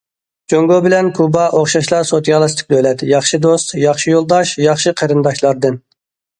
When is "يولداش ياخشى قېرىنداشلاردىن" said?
4.17-5.83